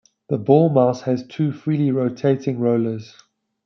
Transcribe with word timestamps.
The 0.29 0.39
ball 0.39 0.69
mouse 0.69 1.03
has 1.03 1.21
two 1.27 1.51
freely 1.51 1.91
rotating 1.91 2.57
rollers. 2.59 3.15